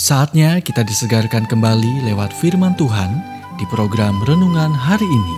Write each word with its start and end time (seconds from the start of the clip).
Saatnya 0.00 0.64
kita 0.64 0.80
disegarkan 0.80 1.44
kembali 1.44 2.08
lewat 2.08 2.32
firman 2.32 2.72
Tuhan 2.72 3.20
di 3.60 3.68
program 3.68 4.16
renungan 4.24 4.72
hari 4.72 5.04
ini. 5.04 5.36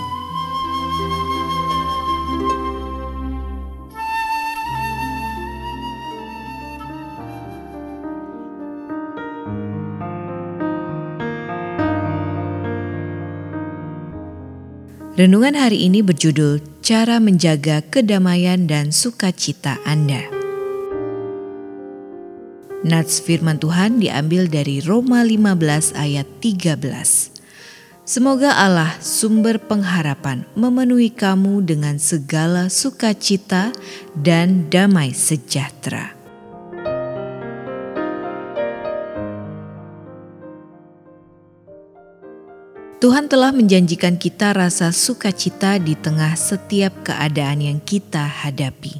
Renungan 15.18 15.59
hari 15.59 15.90
ini 15.90 16.06
berjudul 16.06 16.62
Cara 16.87 17.18
Menjaga 17.18 17.82
Kedamaian 17.82 18.70
dan 18.70 18.95
Sukacita 18.95 19.82
Anda. 19.82 20.41
Nats 22.82 23.22
firman 23.22 23.62
Tuhan 23.62 24.02
diambil 24.02 24.50
dari 24.50 24.82
Roma 24.82 25.23
15 25.23 25.95
ayat 25.95 26.27
13. 26.42 26.82
Semoga 28.02 28.59
Allah 28.59 28.98
sumber 28.98 29.62
pengharapan 29.62 30.42
memenuhi 30.59 31.14
kamu 31.14 31.62
dengan 31.62 32.02
segala 32.02 32.66
sukacita 32.66 33.70
dan 34.18 34.66
damai 34.66 35.14
sejahtera. 35.14 36.18
Tuhan 42.98 43.30
telah 43.30 43.54
menjanjikan 43.54 44.18
kita 44.18 44.59
rasa 44.59 44.90
sukacita 44.90 45.79
di 45.79 45.95
tengah 45.95 46.35
setiap 46.35 47.07
keadaan 47.07 47.62
yang 47.62 47.79
kita 47.79 48.26
hadapi. 48.26 48.98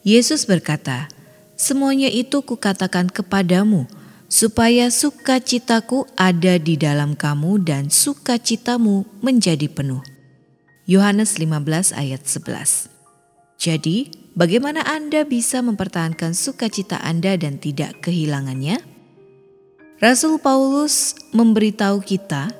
Yesus 0.00 0.48
berkata, 0.48 1.12
Semuanya 1.56 2.12
itu 2.12 2.44
kukatakan 2.44 3.08
kepadamu, 3.08 3.88
supaya 4.28 4.92
sukacitaku 4.92 6.04
ada 6.12 6.60
di 6.60 6.76
dalam 6.76 7.16
kamu 7.16 7.64
dan 7.64 7.88
sukacitamu 7.88 9.08
menjadi 9.24 9.64
penuh. 9.72 10.04
Yohanes 10.84 11.40
15 11.40 11.96
ayat 11.96 12.22
11 12.28 12.92
Jadi, 13.56 14.12
bagaimana 14.36 14.84
Anda 14.84 15.24
bisa 15.24 15.64
mempertahankan 15.64 16.36
sukacita 16.36 17.00
Anda 17.00 17.40
dan 17.40 17.56
tidak 17.56 18.04
kehilangannya? 18.04 18.78
Rasul 19.96 20.36
Paulus 20.36 21.16
memberitahu 21.32 22.04
kita, 22.04 22.52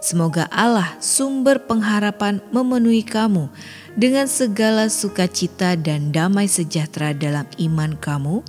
semoga 0.00 0.48
Allah 0.48 0.96
sumber 0.98 1.62
pengharapan 1.68 2.40
memenuhi 2.50 3.04
kamu 3.04 3.52
dengan 3.94 4.26
segala 4.26 4.88
sukacita 4.88 5.76
dan 5.76 6.10
damai 6.10 6.48
sejahtera 6.48 7.12
dalam 7.12 7.46
iman 7.60 7.94
kamu, 8.00 8.42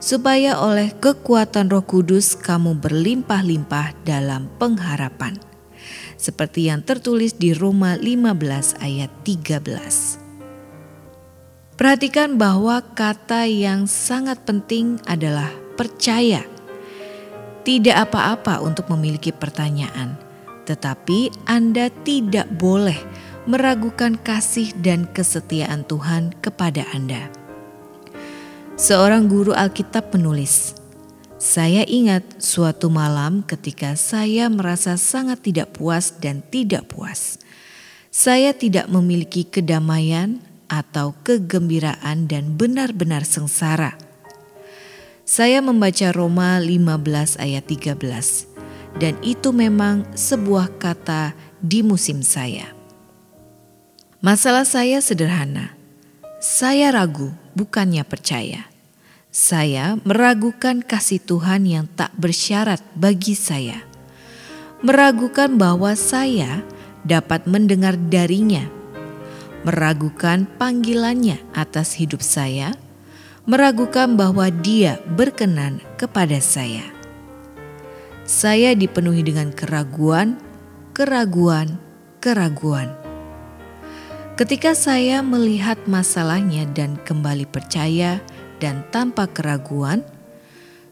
supaya 0.00 0.56
oleh 0.60 0.92
kekuatan 0.96 1.68
Roh 1.68 1.84
Kudus 1.84 2.36
kamu 2.36 2.80
berlimpah-limpah 2.80 3.92
dalam 4.04 4.48
pengharapan. 4.56 5.36
Seperti 6.20 6.68
yang 6.68 6.84
tertulis 6.84 7.36
di 7.36 7.56
Roma 7.56 7.96
15 7.96 8.84
ayat 8.84 9.08
13. 9.24 10.20
Perhatikan 11.80 12.36
bahwa 12.36 12.84
kata 12.92 13.48
yang 13.48 13.88
sangat 13.88 14.44
penting 14.44 15.00
adalah 15.08 15.48
percaya. 15.80 16.44
Tidak 17.64 17.96
apa-apa 17.96 18.60
untuk 18.60 18.92
memiliki 18.92 19.32
pertanyaan, 19.32 20.20
tetapi 20.70 21.34
Anda 21.50 21.90
tidak 22.06 22.46
boleh 22.54 22.94
meragukan 23.50 24.14
kasih 24.14 24.70
dan 24.78 25.10
kesetiaan 25.10 25.82
Tuhan 25.82 26.38
kepada 26.38 26.86
Anda. 26.94 27.26
Seorang 28.78 29.26
guru 29.26 29.50
Alkitab 29.50 30.14
menulis, 30.14 30.78
"Saya 31.42 31.82
ingat 31.90 32.22
suatu 32.38 32.86
malam 32.86 33.42
ketika 33.42 33.98
saya 33.98 34.46
merasa 34.46 34.94
sangat 34.94 35.42
tidak 35.42 35.74
puas 35.74 36.14
dan 36.22 36.46
tidak 36.46 36.86
puas. 36.86 37.42
Saya 38.14 38.54
tidak 38.54 38.86
memiliki 38.86 39.42
kedamaian 39.42 40.38
atau 40.70 41.18
kegembiraan 41.26 42.30
dan 42.30 42.54
benar-benar 42.54 43.26
sengsara." 43.26 43.98
Saya 45.26 45.62
membaca 45.62 46.10
Roma 46.10 46.58
15 46.58 47.38
ayat 47.38 47.62
13 47.62 48.49
dan 48.98 49.14
itu 49.22 49.54
memang 49.54 50.02
sebuah 50.16 50.80
kata 50.80 51.36
di 51.62 51.84
musim 51.84 52.24
saya. 52.24 52.72
Masalah 54.20 54.68
saya 54.68 55.00
sederhana. 55.00 55.72
Saya 56.40 56.92
ragu, 56.92 57.32
bukannya 57.56 58.04
percaya. 58.04 58.68
Saya 59.30 59.96
meragukan 60.02 60.82
kasih 60.82 61.22
Tuhan 61.22 61.64
yang 61.68 61.86
tak 61.86 62.10
bersyarat 62.18 62.82
bagi 62.98 63.38
saya. 63.38 63.80
Meragukan 64.80 65.54
bahwa 65.54 65.92
saya 65.96 66.64
dapat 67.04 67.48
mendengar 67.48 67.96
darinya. 67.96 68.66
Meragukan 69.64 70.48
panggilannya 70.56 71.40
atas 71.52 71.96
hidup 71.96 72.24
saya. 72.24 72.76
Meragukan 73.48 74.16
bahwa 74.16 74.48
dia 74.48 75.00
berkenan 75.16 75.80
kepada 75.96 76.40
saya. 76.44 76.99
Saya 78.30 78.78
dipenuhi 78.78 79.26
dengan 79.26 79.50
keraguan, 79.50 80.38
keraguan, 80.94 81.82
keraguan 82.22 82.94
Ketika 84.40 84.72
saya 84.72 85.20
melihat 85.20 85.76
masalahnya 85.84 86.64
dan 86.72 86.96
kembali 87.04 87.44
percaya 87.44 88.24
dan 88.56 88.88
tanpa 88.88 89.28
keraguan, 89.28 90.00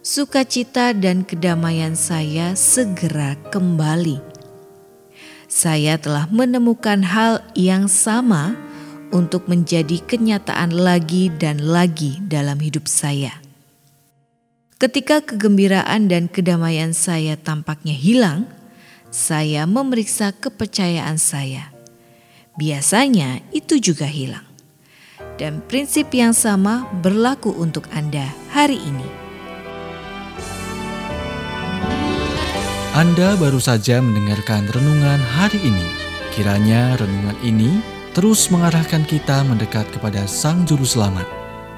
sukacita 0.04 0.92
dan 0.92 1.24
kedamaian 1.24 1.96
saya 1.96 2.52
segera 2.52 3.40
kembali. 3.48 4.20
Saya 5.48 5.96
telah 5.96 6.28
menemukan 6.28 7.00
hal 7.00 7.40
yang 7.56 7.88
sama 7.88 8.52
untuk 9.16 9.48
menjadi 9.48 9.96
kenyataan 10.04 10.76
lagi 10.76 11.32
dan 11.32 11.64
lagi 11.64 12.20
dalam 12.28 12.60
hidup 12.60 12.84
saya. 12.84 13.47
Ketika 14.78 15.18
kegembiraan 15.18 16.06
dan 16.06 16.30
kedamaian 16.30 16.94
saya 16.94 17.34
tampaknya 17.34 17.98
hilang, 17.98 18.46
saya 19.10 19.66
memeriksa 19.66 20.30
kepercayaan 20.30 21.18
saya 21.18 21.74
biasanya 22.54 23.42
itu 23.50 23.82
juga 23.82 24.06
hilang. 24.06 24.46
Dan 25.34 25.66
prinsip 25.66 26.14
yang 26.14 26.30
sama 26.30 26.86
berlaku 27.02 27.50
untuk 27.58 27.90
Anda 27.90 28.30
hari 28.54 28.78
ini. 28.78 29.08
Anda 32.94 33.34
baru 33.34 33.58
saja 33.58 33.98
mendengarkan 33.98 34.70
renungan 34.70 35.18
hari 35.38 35.58
ini. 35.58 35.86
Kiranya 36.34 36.94
renungan 36.98 37.38
ini 37.42 37.82
terus 38.14 38.46
mengarahkan 38.46 39.02
kita 39.10 39.42
mendekat 39.42 39.90
kepada 39.90 40.22
Sang 40.30 40.62
Juru 40.66 40.86
Selamat, 40.86 41.26